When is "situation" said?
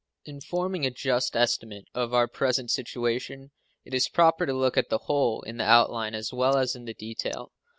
2.71-3.51